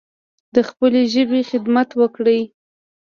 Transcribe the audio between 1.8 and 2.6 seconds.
وکړﺉ